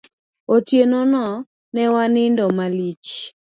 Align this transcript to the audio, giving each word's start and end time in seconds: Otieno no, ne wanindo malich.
Otieno 0.55 0.99
no, 1.13 1.25
ne 1.73 1.83
wanindo 1.93 2.43
malich. 2.57 3.11